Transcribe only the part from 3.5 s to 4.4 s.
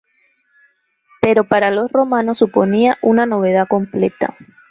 completa.